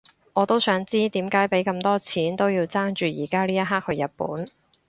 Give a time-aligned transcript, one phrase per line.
[0.33, 4.47] 我都想知點解畀咁多錢都要爭住而家呢一刻去日本